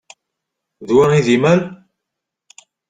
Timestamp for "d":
0.87-0.89, 1.25-1.27